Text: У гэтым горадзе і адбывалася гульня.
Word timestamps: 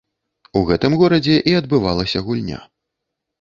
У 0.61 0.61
гэтым 0.69 0.95
горадзе 1.01 1.35
і 1.51 1.53
адбывалася 1.61 2.25
гульня. 2.31 2.59